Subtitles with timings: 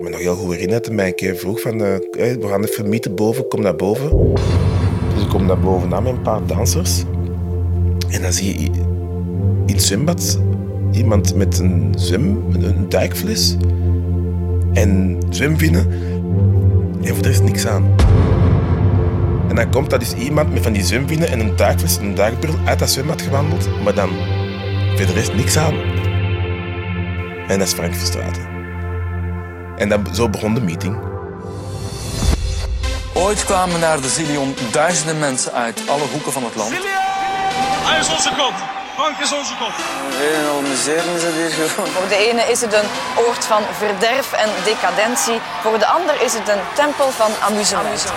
[0.00, 1.84] Ik me nog heel goed herinneren dat een keer vroeg van...
[1.84, 4.34] eh, we gaan even meeten boven, kom naar boven.
[5.14, 7.04] Dus ik kom naar boven met een paar dansers.
[8.10, 8.70] En dan zie je
[9.66, 10.38] in het zwembad
[10.92, 12.44] iemand met een zwem...
[12.60, 13.56] een duikfles.
[14.72, 15.86] En zwemvinnen.
[17.02, 17.94] En voor de niks aan.
[19.48, 22.14] En dan komt dat dus iemand met van die zwemvinnen en een duikfles en een
[22.14, 23.68] duikbril uit dat zwembad gewandeld.
[23.84, 24.10] Maar dan
[24.96, 25.74] voor de rest niks aan.
[27.48, 28.49] En dat is Frank Verstraeten.
[29.80, 30.96] En dat, zo begon de meeting.
[33.12, 36.70] Ooit kwamen naar de Zillion duizenden mensen uit alle hoeken van het land.
[36.72, 38.52] Hij is onze god.
[38.96, 39.74] Frank is onze god.
[40.54, 41.90] Al miseren is het hier gewoon.
[41.90, 42.88] Voor de ene is het een
[43.26, 45.40] oord van verderf en decadentie.
[45.62, 48.12] Voor de ander is het een tempel van amusement.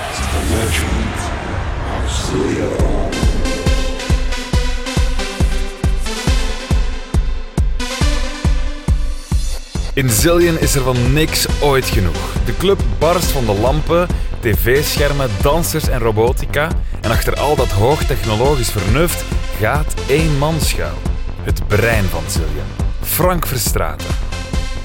[10.03, 12.33] In Zillion is er van niks ooit genoeg.
[12.45, 14.07] De club barst van de lampen,
[14.39, 16.69] tv-schermen, dansers en robotica.
[17.01, 19.23] En achter al dat hoogtechnologisch vernuft
[19.59, 20.97] gaat één man schuil.
[21.41, 22.65] Het brein van Zillion.
[23.01, 24.07] Frank Verstraeten.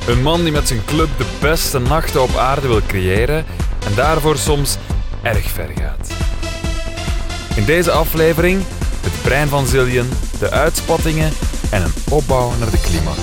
[0.06, 3.44] Een man die met zijn club de beste nachten op aarde wil creëren
[3.86, 4.76] en daarvoor soms
[5.22, 6.12] erg ver gaat.
[7.54, 8.62] In deze aflevering
[9.00, 10.08] het brein van Zillion,
[10.38, 11.32] de uitspattingen
[11.70, 13.18] en een opbouw naar de climax.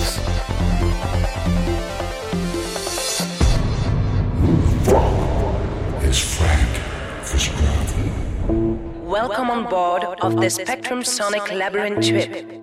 [9.56, 12.62] On board of the Spectrum Sonic Labyrinth trip.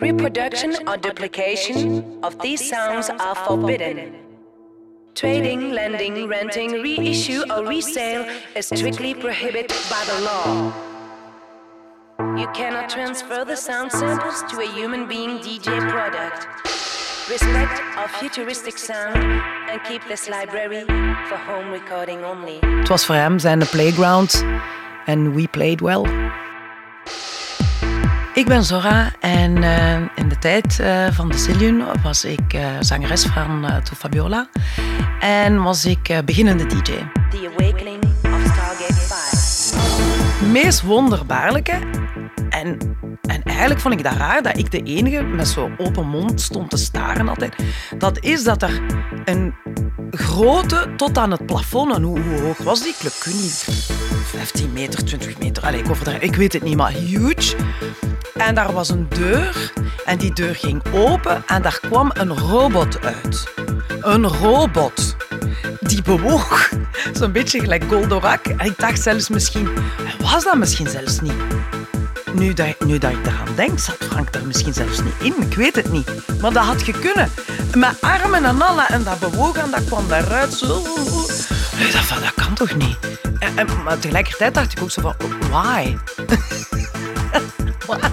[0.00, 4.14] Reproduction or duplication of these sounds are forbidden.
[5.14, 8.24] Trading, lending, renting, reissue, or resale
[8.56, 10.72] is strictly prohibited by the law.
[12.36, 16.48] You cannot transfer the sound samples to a human being DJ product.
[17.30, 19.16] Respect our futuristic sound
[19.70, 20.84] and keep this library
[21.28, 22.58] for home recording only.
[22.78, 24.44] Het was voor hem zijn de playground
[25.06, 26.34] en we played well.
[28.34, 32.68] Ik ben Zora en eh, in de tijd eh, van de Zillion was ik eh,
[32.80, 34.48] zangeres van uh, To Fabiola
[35.20, 36.82] en was ik beginnende DJ.
[37.30, 40.38] The Awakening of Stargate 5.
[40.38, 41.78] Het meest wonderbaarlijke
[42.56, 46.40] en, en eigenlijk vond ik dat raar dat ik de enige met zo'n open mond
[46.40, 47.54] stond te staren altijd.
[47.98, 48.80] Dat is dat er
[49.24, 49.54] een
[50.10, 52.94] grote, tot aan het plafond, en hoe, hoog was die?
[53.00, 53.66] Ik weet niet,
[54.24, 57.56] 15 meter, 20 meter, ik, ik weet het niet, maar huge.
[58.34, 59.72] En daar was een deur
[60.04, 63.54] en die deur ging open en daar kwam een robot uit.
[64.00, 65.16] Een robot
[65.80, 66.70] die bewoog.
[67.12, 68.46] Zo'n beetje gelijk Goldorak.
[68.46, 69.68] En ik dacht zelfs misschien,
[70.20, 71.34] was dat misschien zelfs niet?
[72.38, 75.34] Nu dat, nu dat ik eraan denk, zat Frank er misschien zelfs niet in.
[75.50, 76.10] Ik weet het niet.
[76.40, 77.28] Maar dat had gekund.
[77.76, 78.86] Met armen en alle.
[78.86, 80.52] En dat bewoog en dat kwam daaruit.
[80.52, 80.82] Zo.
[81.92, 82.96] Dacht van, dat kan toch niet?
[83.40, 85.14] En, maar tegelijkertijd dacht ik ook zo van,
[85.50, 85.96] why?
[87.86, 88.08] why?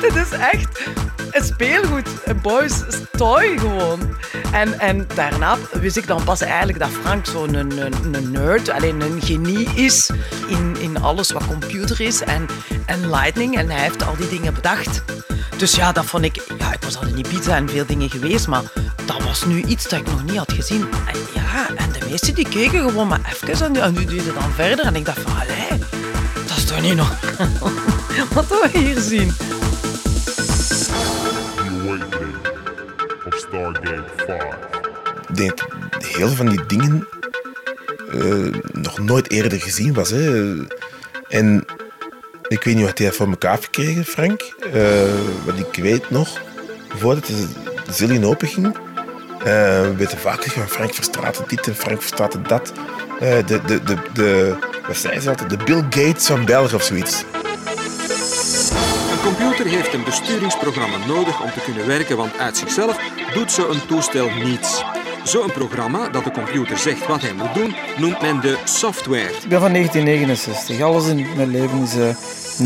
[0.00, 0.88] Dit is echt
[1.36, 2.08] een speelgoed.
[2.24, 4.16] Een boys toy gewoon.
[4.52, 8.68] En, en daarna wist ik dan pas eigenlijk dat Frank zo'n een, een, een nerd,
[8.68, 10.10] alleen een genie is
[10.48, 12.46] in, in alles wat computer is en,
[12.86, 13.56] en lightning.
[13.56, 15.02] En hij heeft al die dingen bedacht.
[15.56, 16.42] Dus ja, dat vond ik...
[16.58, 18.62] Ja, ik was al in Ibiza en veel dingen geweest, maar
[19.04, 20.80] dat was nu iets dat ik nog niet had gezien.
[20.80, 24.84] En ja, en de meesten die keken gewoon maar even en deden dan verder.
[24.84, 25.78] En ik dacht van, allee,
[26.46, 27.18] dat is toch niet nog...
[28.34, 29.34] Wat we hier zien.
[33.48, 34.42] Stargate 5.
[35.28, 35.58] Ik denk
[35.90, 37.08] dat heel veel van die dingen
[38.10, 40.10] eh, nog nooit eerder gezien was.
[40.10, 40.54] Hè.
[41.28, 41.64] En
[42.48, 44.40] ik weet niet wat hij voor elkaar heeft gekregen, Frank.
[44.72, 44.82] Eh,
[45.44, 46.40] want ik weet nog,
[46.88, 47.46] voordat de
[47.90, 48.66] Zillion open ging,
[49.38, 52.72] eh, we weten vaak van Frank Verstraeten dit en Frank Verstraeten dat.
[53.20, 54.54] Eh, de, de, de, de,
[54.86, 55.50] wat zei ze altijd?
[55.50, 57.24] De Bill Gates van België of zoiets.
[59.10, 62.98] Een computer heeft een besturingsprogramma nodig om te kunnen werken, want uit zichzelf
[63.34, 64.84] doet zo'n toestel niets.
[65.24, 69.30] Zo'n programma dat de computer zegt wat hij moet doen, noemt men de software.
[69.42, 70.80] Ik ben van 1969.
[70.80, 72.16] Alles in mijn leven is eh,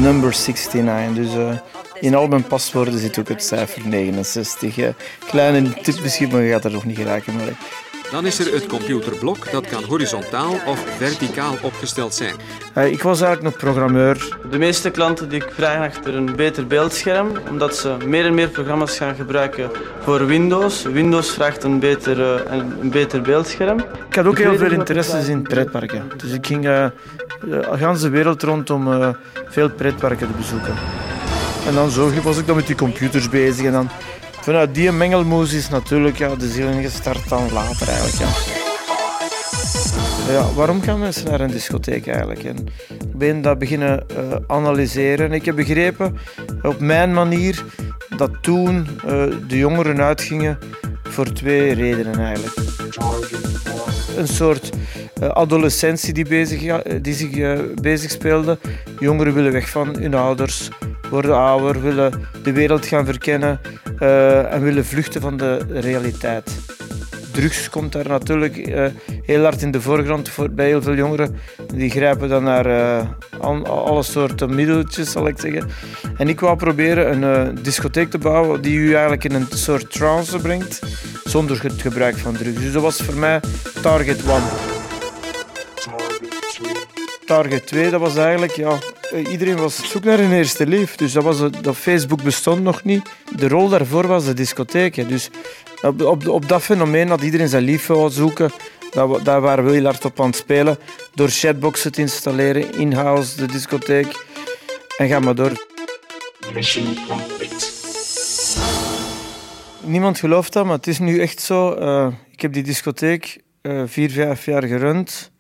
[0.01, 1.15] number 69.
[1.15, 1.59] Dus eh,
[2.01, 4.79] in al mijn paswoorden zit ook het cijfer 69.
[4.79, 4.89] eh.
[5.29, 7.37] kleine tip misschien, maar je gaat er nog niet geraken.
[7.37, 7.49] Maar,
[8.11, 12.35] Dan is er het computerblok, dat kan horizontaal of verticaal opgesteld zijn.
[12.75, 14.39] eh, ik was eigenlijk nog programmeur.
[14.51, 18.49] De meeste klanten die ik vragen achter een beter beeldscherm, omdat ze meer en meer
[18.49, 19.71] programma's gaan gebruiken
[20.01, 20.83] voor Windows.
[20.83, 23.79] Windows vraagt een beter, eh, een, een beter beeldscherm.
[24.09, 26.11] Ik had ook heel veel interesses in pretparken.
[26.17, 26.87] Dus ik ging uh,
[27.41, 29.09] de de wereld rond om eh,
[29.49, 30.75] veel pretparken te bezoeken.
[31.67, 33.65] En dan zo was ik dan met die computers bezig.
[33.67, 33.91] En dan
[34.43, 38.19] vanuit die mengelmoes is natuurlijk ja, de ziel gestart dan later eigenlijk.
[38.19, 38.69] Ja.
[40.31, 42.45] Ja, waarom gaan mensen naar een discotheek eigenlijk?
[42.45, 42.57] En
[42.89, 45.33] ik ben dat beginnen uh, analyseren.
[45.33, 46.17] Ik heb begrepen
[46.63, 47.65] op mijn manier
[48.17, 50.59] dat toen uh, de jongeren uitgingen
[51.03, 52.57] voor twee redenen eigenlijk.
[54.17, 54.71] Een soort
[55.23, 57.31] uh, adolescentie die, bezig, die zich
[57.75, 58.59] bezig speelde.
[58.99, 60.69] Jongeren willen weg van hun ouders,
[61.11, 63.61] worden ouder, willen de wereld gaan verkennen
[64.50, 66.50] en willen vluchten van de realiteit
[67.41, 68.87] drugs komt daar natuurlijk uh,
[69.23, 71.37] heel hard in de voorgrond voor, bij heel veel jongeren.
[71.75, 73.08] Die grijpen dan naar uh,
[73.64, 75.69] alle soorten middeltjes, zal ik zeggen.
[76.17, 80.38] En ik wou proberen een discotheek te bouwen die u eigenlijk in een soort trance
[80.38, 80.81] brengt,
[81.25, 82.61] zonder het gebruik van drugs.
[82.61, 83.41] Dus dat was voor mij
[83.82, 84.46] target one.
[87.25, 88.79] Target 2, dat was eigenlijk, ja,
[89.12, 90.97] iedereen was op zoek naar een eerste lief.
[90.97, 93.09] Dus dat, was, dat Facebook bestond nog niet.
[93.37, 95.09] De rol daarvoor was de discotheek.
[95.09, 95.31] Dus
[95.83, 98.51] op, op, dat fenomeen dat iedereen zijn lief wil zoeken,
[98.91, 100.79] dat, daar waren we heel hard op aan het spelen.
[101.15, 104.25] Door chatboxen te installeren, in-house, de discotheek.
[104.97, 105.67] En ga maar door.
[109.85, 111.77] Niemand gelooft dat, maar het is nu echt zo.
[111.79, 113.39] Uh, ik heb die discotheek
[113.87, 115.31] vier, vijf jaar gerund.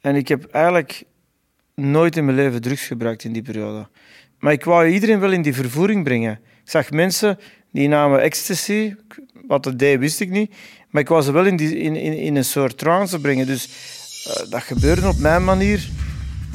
[0.00, 1.04] En ik heb eigenlijk
[1.74, 3.88] nooit in mijn leven drugs gebruikt in die periode.
[4.38, 6.32] Maar ik wou iedereen wel in die vervoering brengen.
[6.32, 7.38] Ik zag mensen
[7.72, 8.94] die namen ecstasy.
[9.46, 10.54] Wat het deed, wist ik niet.
[10.90, 13.46] Maar ik wou ze wel in, die, in, in, een soort trance brengen.
[13.46, 13.68] Dus
[14.26, 15.88] uh, dat gebeurde op mijn manier.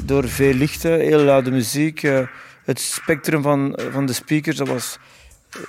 [0.04, 2.02] Door veel lichten, heel luide muziek.
[2.02, 2.26] Uh,
[2.64, 4.98] het spectrum van, van de speakers, dat was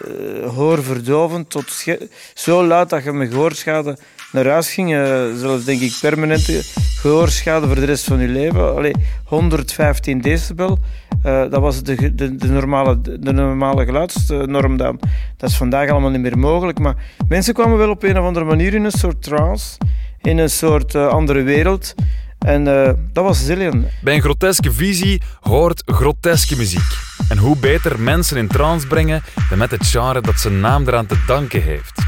[0.08, 1.50] uh, hoorverdovend.
[1.50, 1.86] Tot
[2.34, 3.98] zo luid dat je met gehoorschade
[4.32, 4.90] naar huis ging.
[5.36, 6.62] zelfs denk ik permanente
[7.02, 8.76] gehoorschade voor de rest van je leven.
[8.76, 8.94] Allee,
[9.26, 10.80] 115 decibel.
[11.26, 15.00] Uh, dat was de, de, de, normale, de normale geluidsnorm dan.
[15.38, 16.80] Dat is vandaag allemaal niet meer mogelijk.
[16.80, 16.96] Maar
[17.28, 19.78] mensen kwamen wel op een of andere manier in een soort trance,
[20.22, 21.96] in een soort uh, andere wereld.
[22.46, 23.88] En uh, dat was Zillion.
[24.02, 26.98] Bij een groteske visie hoort groteske muziek.
[27.30, 31.06] En hoe beter mensen in trance brengen dan met het genre dat zijn naam eraan
[31.06, 32.02] te danken heeft.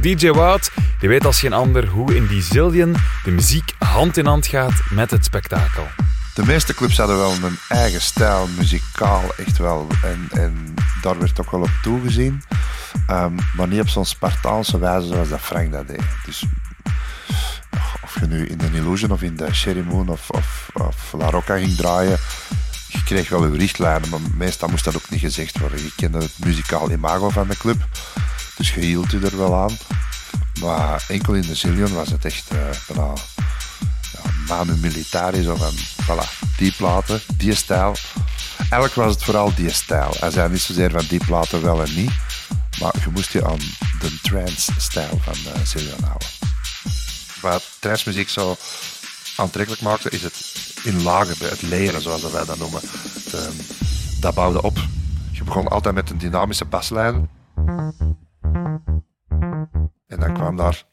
[0.00, 0.70] DJ Wout
[1.00, 4.82] die weet als geen ander hoe in die Zillion de muziek hand in hand gaat
[4.90, 5.86] met het spektakel.
[6.34, 9.86] De meeste clubs hadden wel een eigen stijl, muzikaal echt wel.
[10.02, 12.42] En, en daar werd ook wel op toegezien.
[13.10, 16.02] Um, maar niet op zo'n Spartaanse wijze zoals dat Frank dat deed.
[16.24, 16.44] Dus
[18.14, 21.30] of je nu in de Illusion of in de Sherry Moon of, of, of La
[21.30, 22.18] Rocca ging draaien,
[22.88, 25.82] je kreeg wel je richtlijnen, maar meestal moest dat ook niet gezegd worden.
[25.82, 27.88] Je kende het muzikaal imago van de club,
[28.56, 29.76] dus je hield je er wel aan.
[30.60, 33.12] Maar enkel in de Zillion was het echt uh, bijna
[34.48, 35.72] Manu Militari, zo van,
[36.02, 37.96] voilà, die platen, die stijl.
[38.58, 40.14] Eigenlijk was het vooral die stijl.
[40.18, 42.12] Hij zei niet zozeer van die platen wel en niet,
[42.80, 43.60] maar je moest je aan
[44.00, 46.39] de trance-stijl van uh, houden.
[47.40, 48.56] Wat trance-muziek zo
[49.36, 52.80] aantrekkelijk maakte, is het in lagen, het leren, zoals wij dat noemen.
[53.30, 53.50] De,
[54.20, 54.78] dat bouwde op.
[55.32, 57.28] Je begon altijd met een dynamische baslijn.
[60.06, 60.84] En dan kwam daar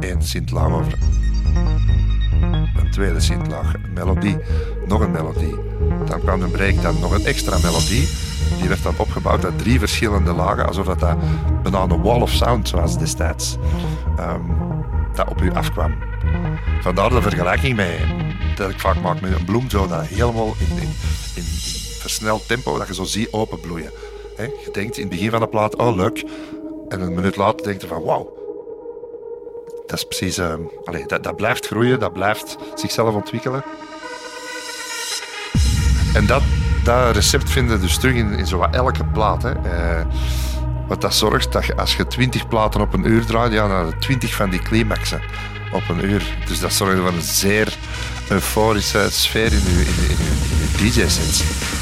[0.00, 0.98] één sint-laag over
[2.86, 4.36] een tweede sintlaag, een melodie,
[4.86, 5.54] nog een melodie.
[6.04, 8.08] Dan kwam een break, dan nog een extra melodie.
[8.58, 11.16] Die werd dan opgebouwd uit drie verschillende lagen, alsof dat, dat
[11.62, 13.56] bijna een wall of sound was destijds,
[14.18, 14.65] um,
[15.16, 15.94] dat op u afkwam.
[16.80, 18.00] Vandaar de vergelijking met,
[18.56, 20.78] dat ik vaak maak met een bloem, zo dat helemaal in,
[21.34, 21.44] in,
[22.00, 23.90] versneld tempo, dat je zo ziet openbloeien.
[24.36, 26.24] He, je denkt in het begin van de plaat, oh leuk,
[26.88, 28.36] en een minuut later denk je van, wauw,
[29.86, 30.40] dat is precies...
[30.84, 33.64] Allez, dat, dat blijft groeien, dat blijft zichzelf ontwikkelen.
[36.14, 36.42] En dat,
[36.84, 39.42] dat recept vinden dus terug in, in zowat elke plaat.
[39.42, 39.50] Hè.
[39.50, 40.06] Uh,
[40.86, 43.98] wat dat zorgt dat je, als je 20 platen op een uur draait, ja, je
[43.98, 45.20] 20 van die climaxen
[45.72, 46.36] op een uur.
[46.46, 47.76] Dus dat zorgt voor een zeer
[48.28, 51.75] euforische sfeer in je, in DJ-sets.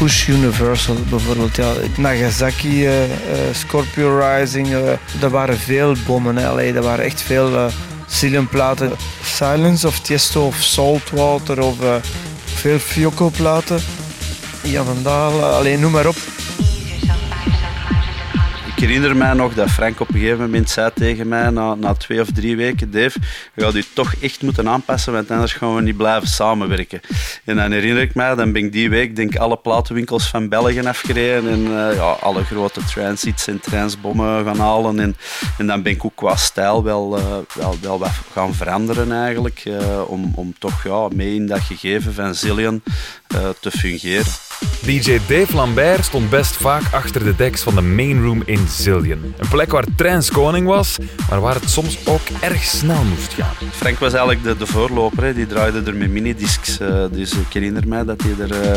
[0.00, 1.56] Push Universal bijvoorbeeld.
[1.56, 1.72] Ja.
[1.96, 2.92] Nagasaki, uh,
[3.52, 4.78] Scorpio Rising, uh,
[5.20, 6.36] dat waren veel bommen.
[6.36, 6.72] Hè.
[6.72, 7.70] dat waren echt veel
[8.32, 8.92] uh, platen.
[9.24, 11.74] Silence of Tiesto of Saltwater of
[12.44, 13.80] veel Fiocco platen.
[14.62, 16.39] Jan van alleen noem maar op.
[18.80, 22.20] herinner mij nog dat Frank op een gegeven moment zei tegen mij, na, na twee
[22.20, 23.18] of drie weken, Dave,
[23.54, 27.00] je gaat u toch echt moeten aanpassen, want anders gaan we niet blijven samenwerken.
[27.44, 30.80] En dan herinner ik mij, dan ben ik die week denk alle platenwinkels van België
[30.80, 35.00] afgereden en uh, ja, alle grote transits en transbommen gaan halen.
[35.00, 35.16] En,
[35.58, 39.64] en dan ben ik ook qua stijl wel, uh, wel, wel wat gaan veranderen eigenlijk,
[39.64, 42.82] uh, om, om toch ja, mee in dat gegeven van Zillion
[43.60, 44.49] te fungeren.
[44.84, 49.34] DJ Dave Lambert stond best vaak achter de deks van de main room in Zillion.
[49.38, 50.98] Een plek waar trans koning was,
[51.30, 53.54] maar waar het soms ook erg snel moest gaan.
[53.70, 56.80] Frank was eigenlijk de, de voorloper, die draaide er met minidiscs.
[56.80, 58.76] Uh, dus ik herinner mij dat hij er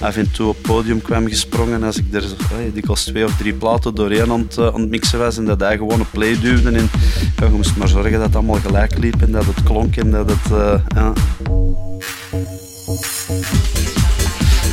[0.00, 3.54] af en toe op podium kwam gesprongen als ik er uh, dikwijls twee of drie
[3.54, 6.70] platen doorheen aan het, mixen was en dat hij gewoon op play duwde.
[6.70, 6.90] En
[7.36, 10.30] je moest maar zorgen dat het allemaal gelijk liep en dat het klonk en dat
[10.30, 10.80] het...
[10.94, 11.12] ja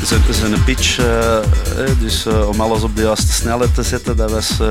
[0.07, 1.39] zijn een pitch, uh,
[1.99, 4.69] dus uh, om alles op de juiste snelheid te zetten, dat was uh,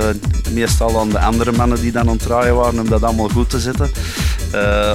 [0.50, 3.90] meestal aan de andere mannen die dan draaien waren om dat allemaal goed te zetten.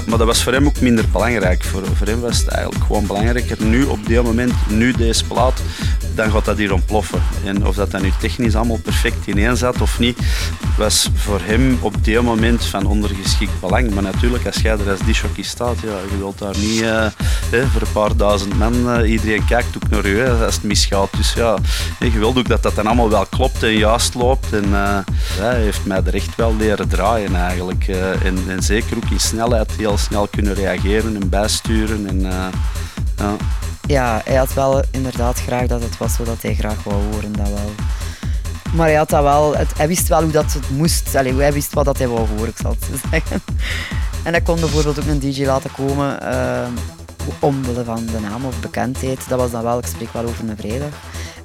[0.08, 1.64] maar dat was voor hem ook minder belangrijk.
[1.64, 3.64] Voor, voor hem was het eigenlijk gewoon belangrijker.
[3.64, 5.62] Nu, op dit moment, nu deze plaat,
[6.16, 7.22] dan gaat dat hier ontploffen.
[7.46, 10.18] En of dat dan nu technisch allemaal perfect ineen zat of niet,
[10.78, 13.94] was voor hem op dit moment van ondergeschikt belang.
[13.94, 16.84] Maar natuurlijk, als jij er als disjockey staat, ja, je wilt daar niet
[17.72, 21.10] voor een paar duizend man, iedereen kijkt ook naar je als het misgaat.
[21.18, 21.58] Dus ja,
[22.00, 24.54] je wilt ook dat dat dan allemaal wel klopt en juist loopt.
[24.54, 27.88] En uh, hij heeft mij er echt wel leren draaien eigenlijk.
[27.88, 32.08] Uh, en, zeker ook in snelheid heel snel kunnen reageren en bijsturen.
[32.08, 32.46] En, uh,
[33.18, 33.36] ja.
[33.86, 37.32] ja, hij had wel inderdaad graag dat het was zodat hij graag wou horen.
[37.32, 37.72] Dat wel.
[38.74, 41.16] Maar hij, had dat wel, hij wist wel hoe dat het moest.
[41.16, 43.42] Allee, hij wist wat dat hij wou horen, ik zal het zeggen.
[44.24, 46.20] En hij kon bijvoorbeeld ook een DJ laten komen
[47.40, 49.30] omwille van de naam of bekendheid.
[49.30, 50.94] Dat was dan wel, ik spreek wel over een vrijdag.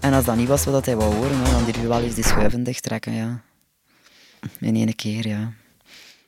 [0.01, 2.25] En als dat niet was wat hij wou horen, dan durf je wel eens die
[2.25, 3.13] schuiven dicht trekken.
[3.13, 3.43] Ja.
[4.61, 5.53] In één keer, ja.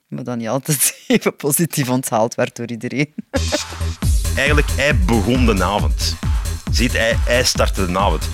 [0.09, 3.15] Maar dan niet altijd even positief onthaald werd door iedereen.
[4.37, 6.17] Eigenlijk, hij begon de avond.
[6.71, 8.29] Ziet, hij, hij startte de avond.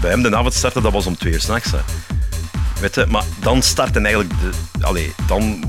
[0.00, 1.70] Bij hem de avond startte, dat was om twee uur s'nachts.
[2.80, 5.12] Weet je, maar dan startte eigenlijk de...
[5.26, 5.64] Dan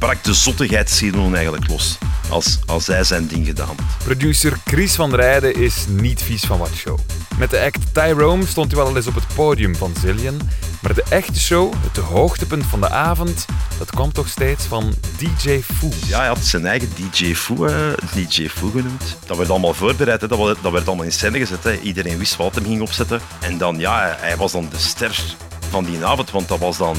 [0.00, 1.98] brak de zottigheidszidon eigenlijk los.
[2.28, 6.70] Als, als hij zijn ding gedaan Producer Chris van Rijden is niet vies van wat
[6.74, 6.98] show.
[7.38, 10.40] Met de act Tyrone stond hij wel eens op het podium van Zillion.
[10.82, 13.44] Maar de echte show, het hoogtepunt van de avond,
[13.78, 15.90] dat kwam toch steeds van DJ Foo.
[16.06, 19.16] Ja, hij had zijn eigen DJ Foo, uh, DJ Foo genoemd.
[19.26, 20.28] Dat werd allemaal voorbereid, hè.
[20.28, 21.64] Dat, werd, dat werd allemaal in scène gezet.
[21.64, 21.78] Hè.
[21.80, 23.20] Iedereen wist wat hem ging opzetten.
[23.40, 25.22] En dan, ja, hij was dan de ster
[25.70, 26.96] van die avond, want dat was dan...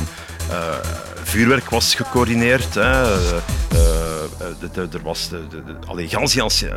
[0.50, 0.76] Uh,
[1.32, 2.74] vuurwerk was gecoördineerd.
[2.74, 2.82] Hè.
[2.82, 3.32] Uh,
[3.72, 5.64] uh, er was, de, de,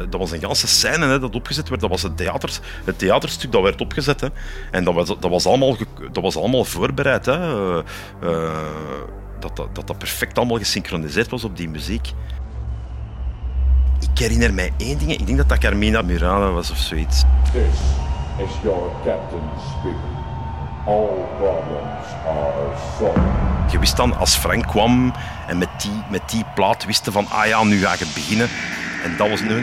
[0.09, 1.81] dat was een ganse scène hè, dat opgezet werd.
[1.81, 4.31] Dat was het, theater, het theaterstuk dat werd opgezet.
[4.71, 5.77] En dat was, dat, was allemaal,
[6.13, 7.27] dat was allemaal voorbereid.
[7.27, 7.39] Hè.
[9.41, 12.13] dat, dat, dat dat perfect allemaal gesynchroniseerd was op die muziek.
[14.01, 15.13] Ik herinner mij één ding.
[15.13, 17.23] Ik denk dat dat Carmina Murana was of zoiets.
[17.53, 17.63] This
[18.39, 20.24] is your captain speaking.
[20.87, 22.55] All problems are.
[23.71, 25.13] Je wist dan, als Frank kwam
[25.47, 28.49] en met die, met die plaat wisten van, ah ja, nu ga ik het beginnen.
[29.05, 29.57] En dat was nu...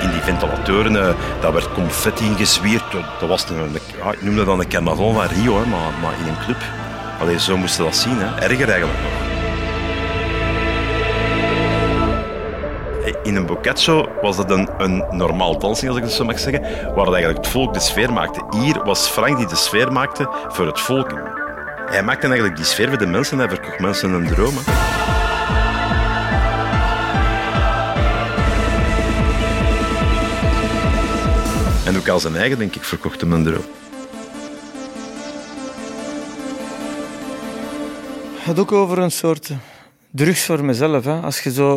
[0.00, 1.08] In die ventilatoren, uh,
[1.40, 2.84] daar werd confetti in gezwierd.
[3.20, 6.38] Dat was een, ja, ik noemde dat een carnaval van Rio, maar, maar in een
[6.44, 6.83] club.
[7.20, 8.40] Allee, zo moesten dat zien, hè.
[8.40, 9.32] erger eigenlijk nog.
[13.22, 16.62] In een bouquetshow was dat een, een normaal dansing, als ik het zo mag zeggen,
[16.94, 18.44] waar eigenlijk het volk de sfeer maakte.
[18.50, 21.12] Hier was Frank die de sfeer maakte voor het volk.
[21.90, 24.54] Hij maakte eigenlijk die sfeer voor de mensen, hij verkocht mensen een droom.
[31.86, 33.83] En ook als zijn eigen, denk ik, verkocht hem een droom.
[38.44, 39.50] Gaat ook over een soort
[40.10, 41.04] drugs voor mezelf.
[41.04, 41.20] Hè.
[41.20, 41.76] Als je zo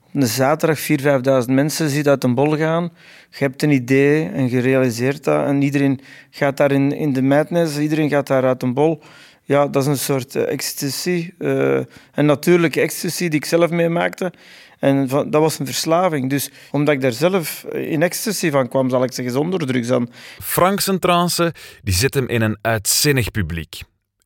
[0.00, 2.92] op een zaterdag 4.000, 5.000 mensen ziet uit een bol gaan,
[3.30, 7.22] je hebt een idee en je realiseert dat en iedereen gaat daar in, in de
[7.22, 9.02] madness, iedereen gaat daar uit een bol.
[9.42, 11.30] Ja, dat is een soort uh, ecstasy.
[11.38, 11.80] Uh,
[12.14, 14.32] een natuurlijke ecstasy die ik zelf meemaakte.
[14.78, 16.30] En dat was een verslaving.
[16.30, 20.08] Dus omdat ik daar zelf in ecstasy van kwam, zal ik zeggen, zonder drugs aan.
[20.42, 23.80] Frank trance die zit hem in een uitzinnig publiek.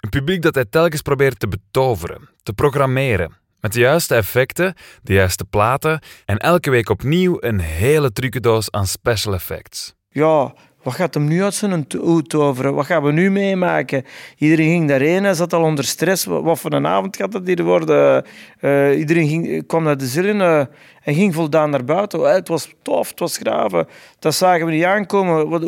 [0.06, 3.36] Een publiek dat hij telkens probeert te betoveren, te programmeren.
[3.60, 8.86] Met de juiste effecten, de juiste platen en elke week opnieuw een hele trucendoos aan
[8.86, 9.94] special effects.
[10.08, 10.54] Ja,
[10.86, 12.74] wat gaat hem nu uit zijn hoed toveren?
[12.74, 14.04] Wat gaan we nu meemaken?
[14.38, 16.24] Iedereen ging daarheen, hij zat al onder stress.
[16.24, 18.24] Wat voor een avond gaat dat hier worden?
[18.60, 20.58] Uh, iedereen ging, kwam naar de zillen uh,
[21.02, 22.20] en ging voldaan naar buiten.
[22.20, 23.88] Uh, het was tof, het was graven.
[24.18, 25.48] Dat zagen we niet aankomen.
[25.48, 25.64] Wat,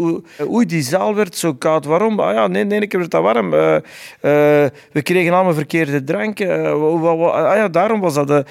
[0.49, 1.85] oei, die zaal werd zo koud.
[1.85, 2.21] Waarom?
[2.21, 3.51] Ah ja, nee, nee, ik werd dat warm.
[3.51, 6.67] we kregen allemaal verkeerde dranken.
[6.67, 8.45] ah ja, daarom was dat...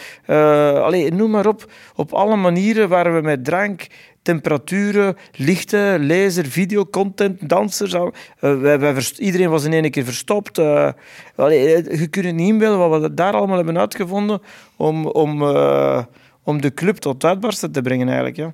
[0.83, 1.71] allee, noem maar op.
[1.95, 3.87] Op alle manieren waren we met drank
[4.27, 7.93] temperaturen, lichten, laser, videocontent, dansers.
[7.93, 8.07] Uh,
[8.39, 10.57] wij, iedereen was in één keer verstopt.
[10.57, 10.89] Uh,
[11.35, 14.41] je kunt niet inbeelden wat we daar allemaal hebben uitgevonden
[14.75, 15.41] om, om,
[16.43, 18.37] om de club tot uitbarsten te brengen eigenlijk.
[18.37, 18.53] Ja.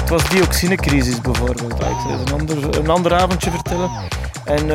[0.00, 1.72] Het was dioxinecrisis bijvoorbeeld.
[1.72, 3.90] Ik zal een ander, een ander avondje vertellen.
[4.44, 4.66] En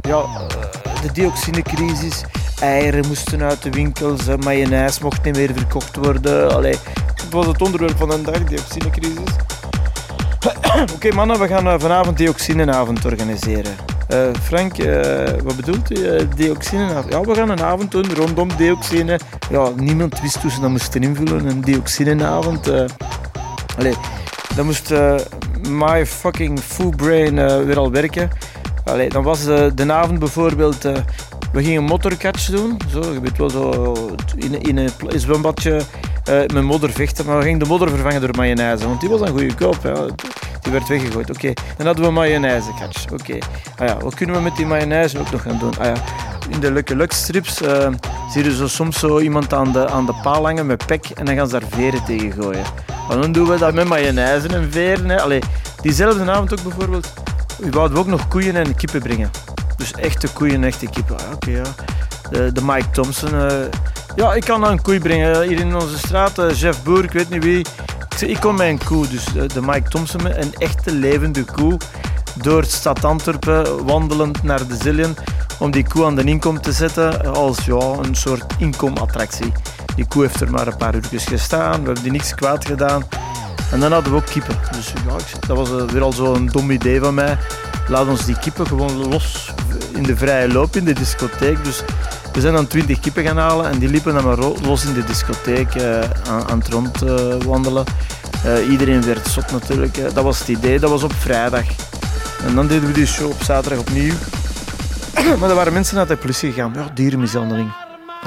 [0.00, 0.46] ja,
[1.02, 2.24] de dioxinecrisis
[2.60, 6.54] Eieren moesten uit de winkels, mayonaise mocht niet meer verkocht worden.
[6.54, 6.74] Allee,
[7.14, 9.34] het was het onderwerp van een dag, dioxinecrisis.
[10.94, 13.72] Oké mannen, we gaan eh, vanavond dioxineavond organiseren.
[14.12, 15.94] Uh, Frank, uh, wat bedoelt u?
[15.94, 17.12] Uh, dioxineavond?
[17.12, 19.20] Ja, we gaan een avond doen rondom dioxine.
[19.50, 22.70] Ja, niemand wist hoe ze dat moesten invullen, een dioxineavond.
[23.78, 23.94] Allee,
[24.54, 24.92] dan moest
[25.68, 28.30] my fucking full brain weer al werken.
[28.84, 30.88] Allee, dan was de avond bijvoorbeeld
[31.52, 32.76] we gingen motorcatch doen.
[32.90, 33.94] Zo, je weet wel, zo
[34.36, 35.72] in, in een zwembadje
[36.30, 37.26] uh, met modder vechten.
[37.26, 38.86] Maar we gingen de modder vervangen door mayonaise.
[38.86, 39.82] Want die was een goede koop.
[40.60, 41.30] Die werd weggegooid.
[41.30, 43.12] Oké, dan hadden we mayonaise catch.
[43.12, 43.38] Oké,
[43.76, 45.78] ah ja, wat kunnen we met die mayonaise ook nog gaan doen?
[45.78, 45.94] Ah ja,
[46.48, 47.88] in de Lucky Luck strips uh,
[48.30, 51.24] zie je zo soms zo iemand aan de, aan de paal hangen met pek en
[51.24, 52.64] dan gaan ze daar veren tegen gooien.
[53.08, 55.08] Maar dan doen we dat met mayonaise en veren.
[55.08, 55.20] Hè.
[55.20, 55.40] Allee,
[55.82, 57.12] diezelfde avond ook bijvoorbeeld,
[57.58, 59.30] we wouden ook nog koeien en kippen brengen.
[59.78, 61.16] Dus echte koeien, echte kippen.
[61.18, 61.62] Ah, oké, ja.
[62.30, 63.34] De, de, Mike Thompson.
[63.34, 63.50] Uh,
[64.16, 65.42] ja, ik kan een koei brengen.
[65.42, 67.66] Hier in onze straat, uh, Jeff Boer, ik weet niet wie.
[68.20, 69.08] Ik, kom met een koe.
[69.08, 71.76] Dus de Mike Thompson, een echte levende koe.
[72.34, 75.16] Door het stad Antwerpen, wandelend naar de Zillion.
[75.58, 79.52] Om die koe aan de inkom te zetten als ja, een soort inkomattractie.
[79.94, 81.80] Die koe heeft er maar een paar uurtjes gestaan.
[81.80, 83.04] We hebben die niks kwaad gedaan.
[83.72, 84.58] En dan hadden we ook kippen.
[84.72, 85.16] Dus ja,
[85.46, 87.38] dat was weer al zo'n dom idee van mij.
[87.88, 89.54] Laat ons die kippen gewoon los
[89.98, 91.64] in de vrije loop in de discotheek.
[91.64, 91.82] Dus
[92.32, 95.04] we zijn dan twintig kippen gaan halen en die liepen dan maar los in de
[95.04, 97.84] discotheek uh, aan, aan, het rondwandelen.
[98.46, 100.14] Uh, iedereen werd zot natuurlijk.
[100.14, 101.64] Dat was het idee, dat was op vrijdag.
[102.46, 104.14] En dan deden we die show op zaterdag opnieuw.
[105.38, 106.72] maar er waren mensen naar de politie gegaan.
[106.74, 107.72] Ja, dierenmishandeling.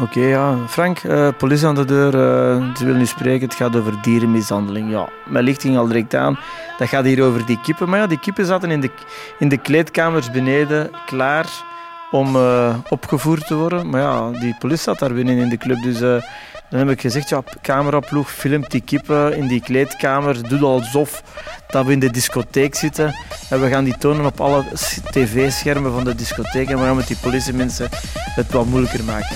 [0.02, 0.58] Oké, ja.
[0.68, 2.14] Frank, uh, politie aan de deur.
[2.14, 3.48] Uh, ze willen nu spreken.
[3.48, 4.92] Het gaat over dierenmishandeling.
[4.92, 6.40] Ja, mijn licht ging al direct aan.
[6.78, 7.90] Dat gaat hier over die kippen.
[7.90, 8.90] Maar ja, die kippen zaten in de,
[9.40, 11.46] in de kleedkamers beneden klaar
[12.12, 13.90] om uh, opgevoerd te worden.
[13.90, 15.82] Maar ja, die politie zat daar binnen in de club.
[15.82, 16.00] Dus
[16.72, 20.48] dan heb ik gezegd, ja, cameraploeg, filmt die kippen in die kleedkamer.
[20.50, 21.24] Doe alsof
[21.68, 23.16] dat we in de discotheek zitten.
[23.50, 24.64] En we gaan die tonen op alle
[25.10, 26.70] tv-schermen van de discotheek.
[26.70, 29.36] En we gaan met die politiemensen het wat moeilijker maken.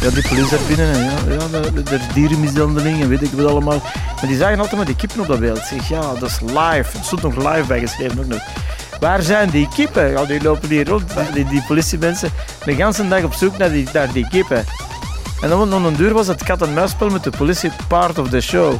[0.00, 0.92] Ja, die politie daar binnen.
[0.92, 3.82] En ja, ja, is dierenmishandeling en weet ik wat allemaal.
[4.20, 5.58] Maar die zagen altijd maar die kippen op dat beeld.
[5.58, 6.96] Zeg, ja, dat is live.
[6.96, 8.40] Het stond nog live bijgeschreven ook nog.
[9.00, 10.10] Waar zijn die kippen?
[10.10, 12.30] Ja, die lopen hier rond, die, die politiemensen,
[12.64, 14.64] de hele dag op zoek naar die, naar die kippen.
[15.40, 18.74] En dan om een duur was het kat-en-muisspel met de politie part of the show.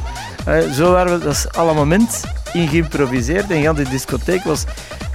[0.73, 2.23] zo waren we, dat is allemaal moment
[2.53, 3.51] in geïmproviseerd.
[3.51, 4.63] En de discotheek was,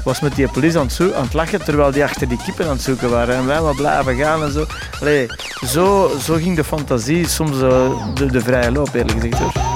[0.05, 2.73] was met die politie aan het, aan het lachen, terwijl die achter die kippen aan
[2.73, 3.35] het zoeken waren.
[3.35, 4.67] En wij maar blijven gaan en zo.
[5.01, 5.27] Allee,
[5.67, 9.74] zo, zo ging de fantasie soms uh, de, de vrije loop, eerlijk gezegd.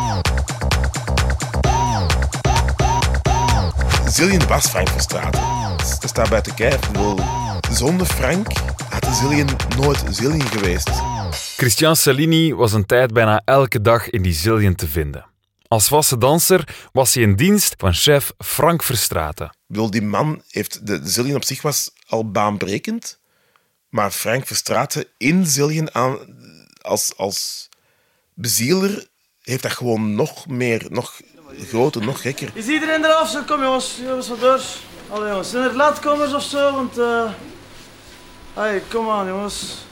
[4.18, 5.40] Zillion was Frank Verstraeten.
[5.76, 7.16] Dat staat bij te kijken.
[7.70, 8.46] Zonder Frank
[8.90, 10.90] had de Zillion nooit Zillion geweest.
[11.56, 15.26] Christian Cellini was een tijd bijna elke dag in die Zillion te vinden.
[15.68, 19.46] Als vaste danser was hij in dienst van chef Frank Verstraeten.
[19.46, 20.86] Ik bedoel, die man heeft...
[20.86, 23.18] De, de Zillion op zich was al baanbrekend.
[23.88, 26.18] Maar Frank Verstraeten in Zillion aan,
[26.80, 27.68] als, als
[28.34, 29.06] bezieler
[29.42, 31.20] heeft dat gewoon nog meer, nog
[31.56, 32.50] groter, nog gekker.
[32.54, 33.28] Is iedereen eraf?
[33.28, 34.60] Zo, kom jongens, jongens, wat door.
[35.08, 36.72] Allee jongens, zijn er laatkomers of zo?
[36.72, 37.30] Want, uh...
[38.54, 39.86] Hey, kom aan jongens.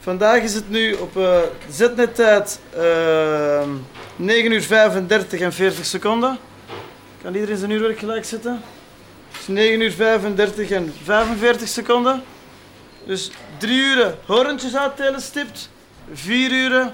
[0.00, 1.38] Vandaag is het nu op uh,
[1.70, 3.62] zetnettijd uh,
[4.16, 6.38] 9 uur 35 en 40 seconden.
[7.22, 8.62] Kan iedereen zijn uurwerk gelijk zetten?
[9.32, 12.22] Dus 9 uur 35 en 45 seconden.
[13.06, 15.68] Dus 3 uur horentjes uittelen stipt.
[16.12, 16.92] 4 uur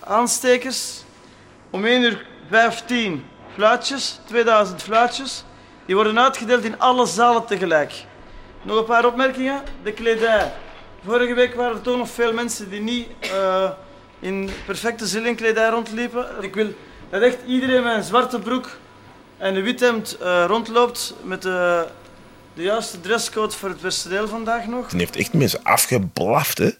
[0.00, 1.02] aanstekers.
[1.70, 3.24] Om 1 uur 15
[3.54, 5.44] fluitjes, 2000 fluitjes.
[5.86, 7.92] Die worden uitgedeeld in alle zalen tegelijk.
[8.62, 9.62] Nog een paar opmerkingen.
[9.82, 10.52] De kledij
[11.04, 13.70] vorige week waren er toch nog veel mensen die niet uh,
[14.20, 16.26] in perfecte zillingkledij rondliepen.
[16.40, 16.74] Ik wil
[17.10, 18.76] dat echt iedereen met een zwarte broek
[19.38, 21.86] en een wit hemd uh, rondloopt met de,
[22.54, 24.88] de juiste dresscode voor het beste deel vandaag nog.
[24.88, 26.70] Die heeft echt mensen afgeblaft, hè.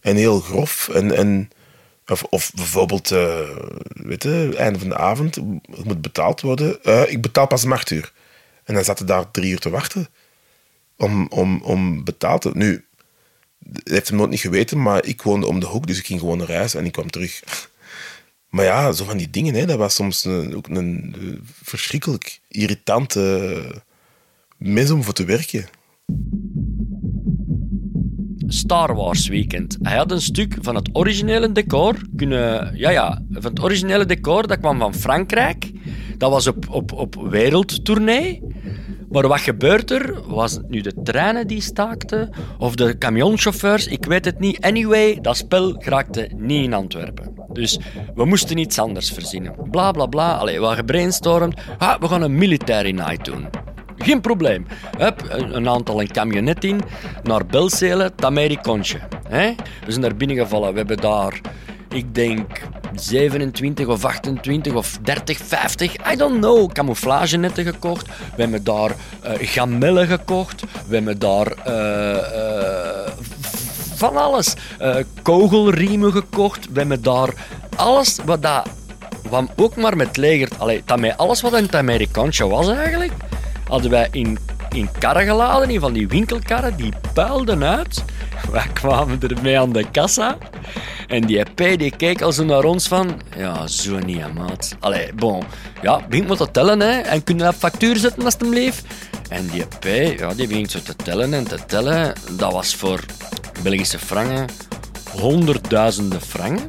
[0.00, 0.88] En heel grof.
[0.88, 1.50] En, en,
[2.06, 3.56] of, of bijvoorbeeld, uh,
[3.92, 5.36] weet je, einde van de avond,
[5.84, 6.78] moet betaald worden.
[6.82, 8.12] Uh, ik betaal pas om acht uur.
[8.64, 10.08] En dan zaten daar drie uur te wachten
[10.96, 12.84] om, om, om betaald te Nu,
[13.58, 16.20] dat heeft hem nooit niet geweten, maar ik woonde om de hoek, dus ik ging
[16.20, 17.42] gewoon naar huis en ik kwam terug.
[18.48, 21.14] Maar ja, zo van die dingen, hè, dat was soms een, ook een,
[21.62, 23.82] verschrikkelijk irritante
[24.56, 25.68] mis om voor te werken.
[28.54, 29.78] Star Wars Weekend.
[29.82, 32.76] Hij had een stuk van het originele decor kunnen...
[32.76, 35.72] Ja, ja, van het originele decor, dat kwam van Frankrijk.
[36.18, 38.42] Dat was op, op, op wereldtournee.
[39.10, 40.20] Maar wat gebeurt er?
[40.26, 42.30] Was het nu de treinen die staakten?
[42.58, 43.86] Of de camionchauffeurs?
[43.86, 44.60] Ik weet het niet.
[44.60, 47.34] Anyway, dat spel raakte niet in Antwerpen.
[47.52, 47.78] Dus
[48.14, 49.54] we moesten iets anders verzinnen.
[49.70, 50.34] Bla bla bla.
[50.34, 51.60] Allee, we gebrainstormd.
[51.78, 53.63] Ah, we gaan een military night doen.
[54.04, 54.66] Geen probleem.
[54.98, 56.80] Hup, een aantal een camionet in
[57.22, 58.98] naar Belzelen, Tamericontje.
[59.28, 59.54] We
[59.86, 60.72] zijn daar binnengevallen.
[60.72, 61.40] We hebben daar,
[61.88, 62.60] ik denk,
[62.94, 68.06] 27 of 28 of 30, 50, I don't know, camouflagenetten gekocht.
[68.06, 70.62] We hebben daar uh, gamellen gekocht.
[70.86, 73.12] We hebben daar uh, uh,
[73.94, 74.54] van alles.
[75.22, 76.72] kogelriemen gekocht.
[76.72, 77.28] We hebben daar
[77.76, 78.68] alles wat dat...
[79.28, 80.48] Wat ook maar met leger...
[80.58, 83.12] Allee, daarmee alles wat een Amerikaantje was eigenlijk,
[83.68, 84.38] hadden wij in,
[84.70, 88.04] in karren geladen, in van die winkelkarren, die puilden uit.
[88.52, 90.36] Wij kwamen ermee aan de kassa.
[91.06, 93.20] En die P die keek al zo naar ons van...
[93.36, 94.76] Ja, zo niet, maat.
[94.80, 95.42] Allee, bon.
[95.82, 97.00] Ja, begint maar te tellen, hè.
[97.00, 98.72] En kun je dat factuur zetten als het hem?
[99.28, 102.12] En die P, ja, die begint zo te tellen en te tellen.
[102.30, 103.00] Dat was voor
[103.62, 104.46] Belgische frangen
[105.20, 106.66] honderdduizenden frangen.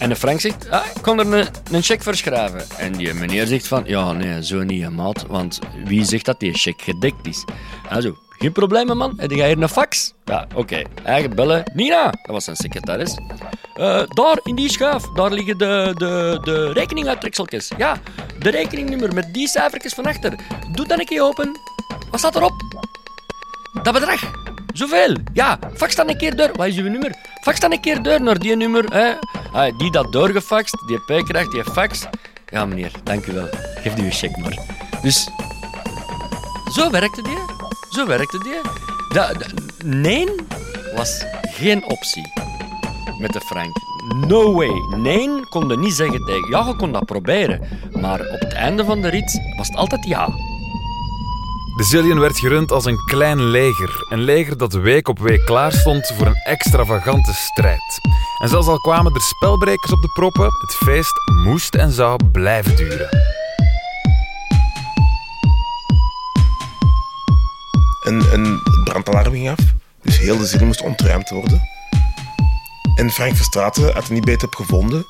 [0.00, 2.62] En de Frank zegt, ah, ik kon er een, een cheque voor schrijven.
[2.76, 5.26] En die meneer zegt van, ja, nee, zo niet, maat.
[5.26, 7.44] Want wie zegt dat die cheque gedekt is?
[7.88, 9.14] Also, geen probleem, man.
[9.16, 10.14] Heb jij hier een fax?
[10.24, 10.82] Ja, oké.
[11.04, 11.70] Eigen bellen.
[11.74, 13.18] Nina, dat was zijn secretaris.
[13.76, 17.70] Uh, daar, in die schuif, daar liggen de, de, de rekeninguittrekseltjes.
[17.76, 17.96] Ja,
[18.38, 20.34] de rekeningnummer met die cijfertjes van achter.
[20.72, 21.58] Doe dan een keer open.
[22.10, 22.52] Wat staat erop?
[23.82, 24.49] Dat bedrag.
[24.80, 25.16] Zoveel.
[25.32, 26.50] Ja, fax dan een keer door.
[26.54, 27.14] Wat is uw nummer?
[27.42, 28.84] Fax dan een keer door naar die nummer.
[28.84, 29.12] Hè.
[29.52, 32.06] Ah, die dat doorgefaxt, die P krijgt, die fax.
[32.46, 33.48] Ja, meneer, dank u wel.
[33.82, 34.58] Geef die uw check maar.
[35.02, 35.28] Dus,
[36.72, 37.38] zo werkte die.
[37.90, 38.54] Zo werkte die.
[39.84, 40.26] Nee
[40.96, 42.32] was geen optie
[43.18, 43.76] met de Frank.
[44.26, 44.98] No way.
[44.98, 46.50] Nee kon niet zeggen tegen.
[46.50, 47.60] Ja, je kon dat proberen.
[48.00, 50.28] Maar op het einde van de rit was het altijd ja.
[51.80, 54.06] De werd gerund als een klein leger.
[54.08, 58.00] Een leger dat week op week klaar stond voor een extravagante strijd.
[58.42, 61.12] En zelfs al kwamen er spelbrekers op de proppen, het feest
[61.44, 63.08] moest en zou blijven duren.
[68.00, 69.58] Een, een brandalarm ging af,
[70.02, 71.68] dus heel de Zillion moest ontruimd worden.
[72.94, 75.06] En Frank Verstraeten had er niet beter gevonden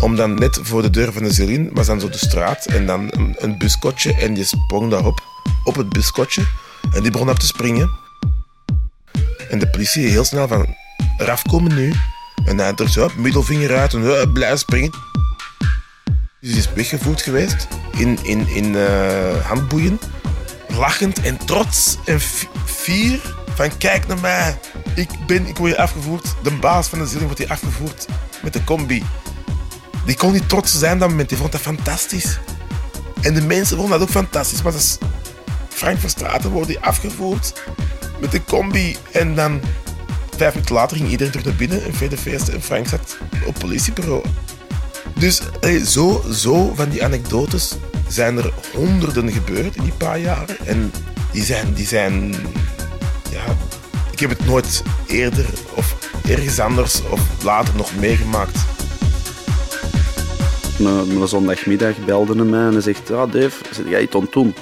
[0.00, 2.86] om dan net voor de deur van de Zillion, was dan zo de straat en
[2.86, 5.29] dan een, een buskotje en die sprong daarop
[5.64, 6.42] op het buskotje
[6.92, 7.90] en die begon op te springen.
[9.50, 10.74] En de politie heel snel van,
[11.18, 11.94] eraf komen nu.
[12.44, 14.90] En hij drukt zo, middelvinger uit en uh, blijf springen.
[16.40, 20.00] Dus die is weggevoerd geweest in, in, in uh, handboeien.
[20.68, 22.20] Lachend en trots en
[22.64, 23.20] fier
[23.54, 24.58] van kijk naar mij.
[24.94, 26.34] Ik, ben, ik word hier afgevoerd.
[26.42, 28.06] De baas van de zilling wordt hier afgevoerd
[28.42, 29.04] met de combi.
[30.04, 31.28] Die kon niet trots zijn dat moment.
[31.28, 32.38] Die vond dat fantastisch.
[33.20, 34.62] En de mensen vonden dat ook fantastisch.
[34.62, 34.98] Maar dat is
[35.80, 37.62] Frank Verstraten wordt hij afgevoerd
[38.20, 38.96] met de combi.
[39.12, 39.60] En dan
[40.36, 41.86] vijf minuten later ging iedereen terug naar binnen.
[41.86, 42.54] Een vele feesten.
[42.54, 43.16] En Frank zat
[43.46, 44.24] op politiebureau.
[45.18, 45.40] Dus
[45.84, 47.76] zo, zo van die anekdotes
[48.08, 50.58] zijn er honderden gebeurd in die paar jaren.
[50.66, 50.92] En
[51.32, 52.34] die zijn, die zijn
[53.30, 53.44] ja,
[54.10, 55.96] ik heb het nooit eerder of
[56.28, 58.58] ergens anders of later nog meegemaakt.
[60.78, 64.54] Een, zondagmiddag belde hij mij en hij zegt, ja Dave, zit jij iets aan doen?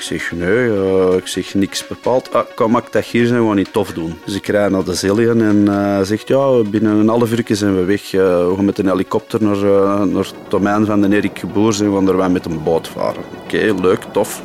[0.00, 2.34] Ik zeg nee, ik zeg niks bepaald.
[2.34, 4.18] Ah, kom, ik dat hier zijn gewoon niet tof doen.
[4.24, 7.76] Dus ik rijd naar de Zillion en uh, zegt ja, binnen een half uur zijn
[7.76, 8.12] we weg.
[8.12, 11.80] Uh, we gaan met een helikopter naar, uh, naar het domein van de Erik Geboers
[11.80, 13.22] en we gaan met een boot varen.
[13.44, 14.42] Oké, leuk, tof.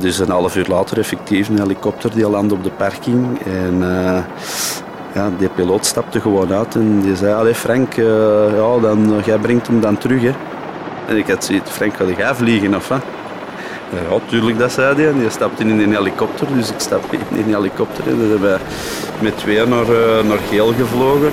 [0.00, 3.40] dus een half uur later effectief een helikopter die landde op de parking.
[3.44, 3.78] En
[5.14, 9.66] ja, die piloot stapte gewoon uit en die zei, allee Frank, ja, dan, jij brengt
[9.66, 10.22] hem dan terug.
[10.22, 10.32] Hè.
[11.08, 13.02] En ik had zoiets, Frank, ga jij vliegen of wat?
[13.92, 15.08] Ja, tuurlijk, dat zei hij.
[15.08, 18.06] En die stapte in een helikopter, dus ik stap in een helikopter.
[18.06, 18.58] En dan hebben wij
[19.20, 21.32] met twee naar, uh, naar Geel gevlogen.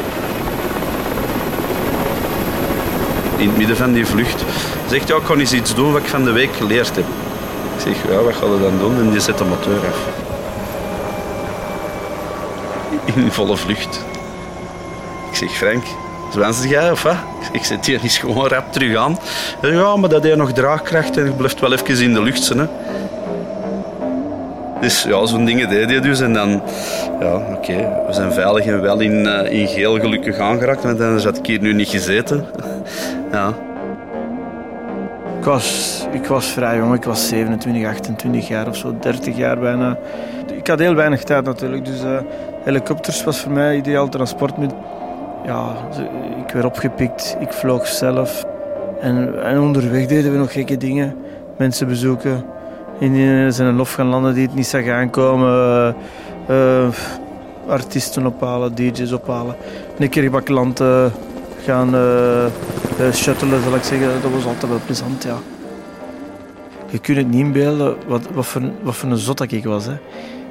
[3.37, 4.43] In het midden van die vlucht
[4.89, 7.05] zegt ja, ik ga eens iets doen wat ik van de week geleerd heb.
[7.75, 8.97] Ik zeg, ja, wat ga je dan doen?
[8.97, 9.99] En die zet de motor af.
[13.15, 14.05] In volle vlucht.
[15.31, 15.83] Ik zeg, Frank,
[16.31, 17.15] zwansen jij of wat?
[17.51, 19.17] Ik zet hier eens gewoon rap terug aan.
[19.61, 22.49] Ja, maar dat heeft nog draagkracht en je blijft wel even in de lucht.
[22.49, 22.65] Hè.
[24.81, 26.19] Dus ja, zo'n dingen deed je dus.
[26.19, 26.61] En dan,
[27.19, 31.21] ja, oké, we zijn veilig en wel in, uh, in geel gelukkig aangeraakt, want dan
[31.21, 32.45] had ik hier nu niet gezeten.
[33.31, 33.53] ja.
[35.39, 39.59] Ik was, ik was vrij jong, ik was 27, 28 jaar of zo, 30 jaar
[39.59, 39.97] bijna.
[40.53, 42.17] Ik had heel weinig tijd natuurlijk, dus uh,
[42.63, 44.76] helikopters was voor mij ideaal transportmiddel.
[45.47, 45.75] Ja,
[46.45, 48.45] ik werd opgepikt, ik vloog zelf.
[49.01, 51.15] En, en onderweg deden we nog gekke dingen.
[51.57, 52.45] Mensen bezoeken,
[52.99, 55.95] in zijn lof gaan landen die het niet zag aankomen.
[56.49, 56.87] Uh,
[57.67, 59.55] artiesten ophalen, DJ's ophalen.
[59.99, 61.11] Een keer klanten
[61.63, 62.45] gaan uh,
[63.11, 64.21] shuttelen, zal ik zeggen.
[64.21, 65.37] Dat was altijd wel plezant, ja.
[66.89, 69.85] Je kunt het niet inbeelden wat, wat, voor, wat voor een zot dat ik was.
[69.85, 69.93] Hè.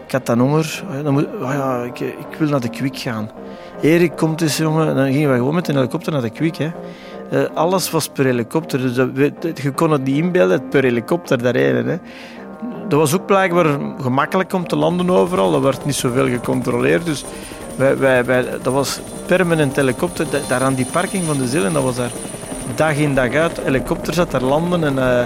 [0.07, 0.85] Ik had dan honger.
[1.03, 3.31] Dan moet, oh ja, ik, ik, wil naar de Kwik gaan.
[3.87, 4.95] Erik komt dus, jongen.
[4.95, 6.59] Dan gingen we gewoon met een helikopter naar de Kwik.
[6.59, 6.71] Uh,
[7.55, 8.81] alles was per helikopter.
[8.81, 9.09] Dus dat,
[9.63, 11.87] je kon het niet inbeelden, per helikopter daarheen.
[11.87, 11.97] Hè.
[12.89, 15.55] Dat was ook blijkbaar gemakkelijk om te landen overal.
[15.55, 17.05] Er werd niet zoveel gecontroleerd.
[17.05, 17.25] Dus
[17.77, 20.27] wij, wij, wij, dat was permanent helikopter.
[20.49, 22.13] Daar aan die parking van de Zillen, dat was daar
[22.75, 23.61] dag in dag uit.
[23.65, 24.85] Helikopter zat daar landen.
[24.85, 25.25] En, uh,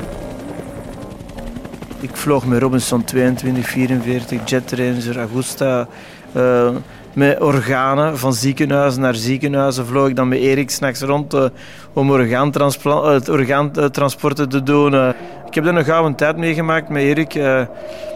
[2.01, 5.89] ik vloog met Robinson 22, 44, Jet Ranger, Augusta.
[6.37, 6.69] Uh,
[7.13, 9.87] met organen van ziekenhuizen naar ziekenhuizen.
[9.87, 11.45] Vloog ik dan met Erik s'nachts rond uh,
[11.93, 14.93] om orgaantransporten te doen.
[14.93, 15.09] Uh,
[15.47, 17.35] ik heb daar een gouden tijd meegemaakt met Erik.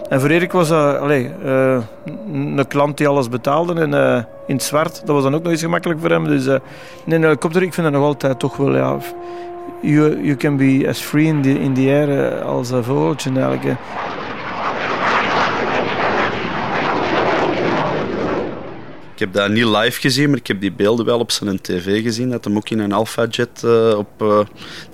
[0.09, 1.31] En voor Erik was dat allee,
[2.33, 3.93] een klant die alles betaalde en,
[4.47, 5.03] in het zwart.
[5.05, 6.25] Dat was dan ook nog eens gemakkelijk voor hem.
[6.25, 6.61] Dus nee,
[7.07, 8.77] een helikopter, ik vind dat nog altijd toch wel...
[8.77, 8.99] Ja,
[9.85, 13.79] you, you can be as free in the, in the air als een vogeltje eigenlijk.
[19.25, 22.31] Heb dat niet live gezien, maar ik heb die beelden wel op zijn tv gezien.
[22.31, 24.41] Dat hem ook in een Alpha-jet uh, op, uh,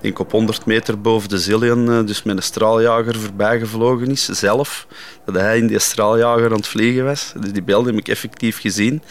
[0.01, 4.25] denk op 100 meter boven de Zillion, uh, dus met een straaljager voorbij gevlogen is,
[4.25, 4.87] zelf.
[5.25, 7.33] Dat hij in die straaljager aan het vliegen was.
[7.39, 9.01] Dus die beelden heb ik effectief gezien.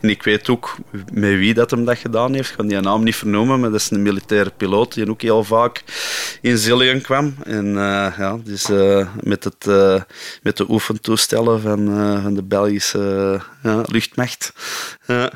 [0.00, 0.76] En ik weet ook
[1.12, 2.50] met wie dat hem dat gedaan heeft.
[2.50, 5.44] Ik ga die naam niet vernoemen, maar dat is een militaire piloot die ook heel
[5.44, 5.82] vaak
[6.40, 7.34] in Zillion kwam.
[7.44, 8.68] En ja, dus
[9.20, 9.66] met, het,
[10.42, 11.86] met de oefentoestellen van,
[12.22, 13.40] van de Belgische
[13.86, 14.52] luchtmacht.
[15.06, 15.32] Ja.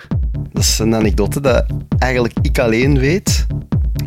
[0.52, 1.64] Dat is een anekdote dat
[1.98, 3.46] eigenlijk ik alleen weet.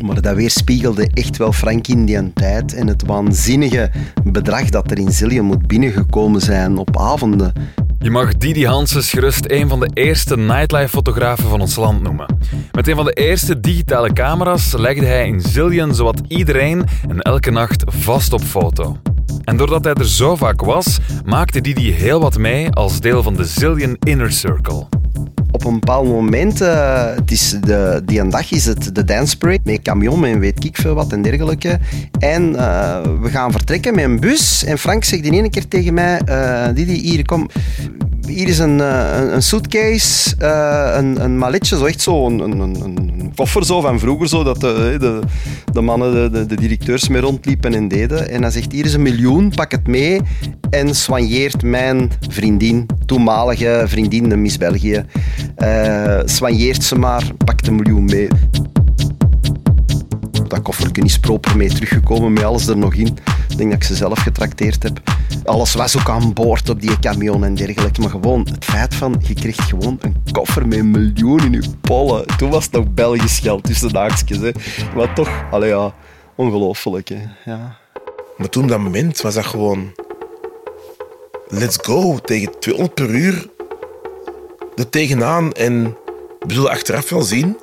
[0.04, 2.74] Maar dat weerspiegelde echt wel Frank in die tijd.
[2.74, 3.90] En het waanzinnige
[4.24, 7.52] bedrag dat er in Zillion moet binnengekomen zijn op avonden.
[7.98, 12.36] Je mag Didi Hanses gerust een van de eerste nightlife-fotografen van ons land noemen.
[12.72, 17.50] Met een van de eerste digitale camera's legde hij in Zillion zowat iedereen en elke
[17.50, 18.96] nacht vast op foto.
[19.44, 23.36] En doordat hij er zo vaak was, maakte Didi heel wat mee als deel van
[23.36, 24.86] de Zillion Inner Circle
[25.68, 29.58] een bepaald moment, uh, het is de, die een dag is het de dance break
[29.64, 31.78] met camion en weet ik veel wat en dergelijke.
[32.18, 34.64] En uh, we gaan vertrekken met een bus.
[34.64, 37.48] En Frank zegt in ene keer tegen mij, uh, Didi, hier kom,
[38.26, 40.34] hier is een, een, een suitcase,
[40.96, 44.60] een, een malletje, zo echt zo, een, een, een, koffer zo van vroeger, zo, dat
[44.60, 45.20] de, de,
[45.72, 48.30] de mannen, de, de, directeurs mee rondliepen en deden.
[48.30, 50.20] En hij zegt, hier is een miljoen, pak het mee
[50.70, 55.04] en soigneert mijn vriendin, toenmalige vriendin, de Miss België.
[55.58, 58.28] Uh, soigneert ze maar, pakt een miljoen mee.
[60.48, 63.18] Dat kofferje is proper mee teruggekomen, met alles er nog in.
[63.58, 65.00] Denk dat ik ze zelf getrakteerd heb.
[65.44, 68.00] Alles was ook aan boord op die camion en dergelijke.
[68.00, 71.62] Maar gewoon het feit van, je kreeg gewoon een koffer met een miljoen in je
[71.80, 72.26] pollen.
[72.36, 74.38] Toen was het nog Belgisch geld tussen de haakjes.
[74.38, 74.50] Hè.
[74.94, 75.94] Maar toch, allee ja,
[76.34, 77.08] ongelooflijk.
[77.08, 77.20] Hè.
[77.44, 77.76] Ja.
[78.36, 79.92] Maar toen, dat moment, was dat gewoon...
[81.48, 83.48] Let's go, tegen 200 per uur
[84.76, 85.96] er tegenaan en
[86.38, 87.56] we zullen achteraf wel zien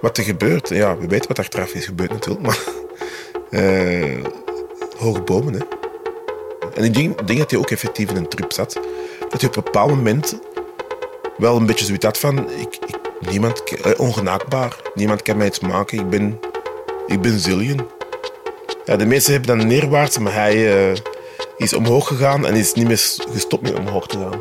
[0.00, 0.68] wat er gebeurt.
[0.68, 2.58] Ja, we weten wat achteraf is gebeurd natuurlijk, maar
[3.50, 4.24] uh,
[4.98, 5.52] hoge bomen.
[5.52, 5.60] Hè.
[6.74, 8.80] En ik denk, denk, dat hij ook effectief in een trup zat.
[9.28, 10.38] Dat hij op een bepaald moment
[11.36, 12.50] wel een beetje zoiets had van...
[12.50, 12.78] Ik,
[13.30, 14.76] niemand, eh, ongenaakbaar.
[14.94, 15.98] Niemand kan mij iets maken.
[15.98, 16.40] Ik ben,
[17.06, 17.80] ik ben Zillion.
[18.84, 20.96] Ja, de meesten hebben dan neerwaarts, maar hij uh,
[21.56, 24.40] is omhoog gegaan en is niet meer gestopt met omhoog te gaan.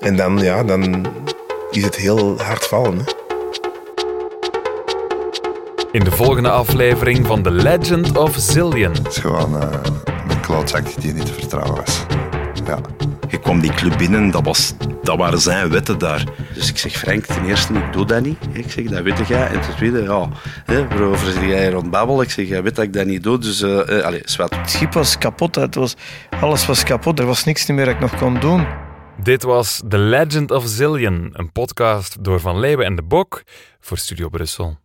[0.00, 1.06] En dan, ja, dan
[1.70, 2.98] is het heel hard vallen.
[2.98, 3.21] Hè?
[5.92, 8.92] In de volgende aflevering van The Legend of Zillion.
[8.92, 9.68] Het is gewoon uh,
[10.28, 12.04] een klootzak die niet te vertrouwen was.
[12.66, 12.78] Ja.
[13.28, 16.24] Je kwam die club binnen, dat, was, dat waren zijn wetten daar.
[16.54, 18.38] Dus ik zeg, Frank, ten eerste, ik doe dat niet.
[18.52, 19.46] Ik zeg, dat weet jij.
[19.46, 20.28] En ten tweede, ja,
[20.64, 22.22] hè, waarover zeg jij rond babbel?
[22.22, 24.56] Ik zeg, jij weet dat ik dat niet doe, dus uh, uh, allez, zwart.
[24.56, 25.94] Het schip was kapot, het was,
[26.40, 27.18] alles was kapot.
[27.18, 28.66] Er was niks meer dat ik nog kon doen.
[29.22, 33.42] Dit was The Legend of Zillion, een podcast door Van Leeuwen en de Bok
[33.80, 34.81] voor Studio Brussel.